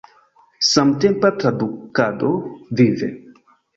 [0.69, 2.31] Samtempa tradukado–
[2.81, 3.11] vive!